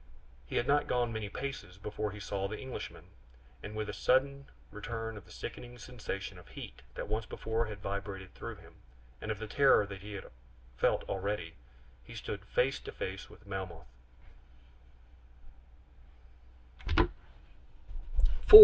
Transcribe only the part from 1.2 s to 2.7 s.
paces before he saw the